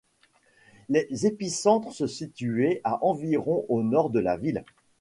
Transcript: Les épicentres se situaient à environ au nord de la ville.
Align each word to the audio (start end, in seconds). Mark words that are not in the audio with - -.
Les 0.89 1.27
épicentres 1.27 1.91
se 1.93 2.07
situaient 2.07 2.81
à 2.83 3.05
environ 3.05 3.65
au 3.69 3.83
nord 3.83 4.09
de 4.09 4.19
la 4.19 4.35
ville. 4.35 4.65